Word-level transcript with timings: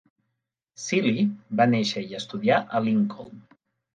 Seely 0.83 1.19
va 1.59 1.67
néixer 1.73 2.03
i 2.05 2.09
va 2.13 2.21
estudiar 2.23 2.57
a 2.79 2.81
Lincoln. 2.87 3.45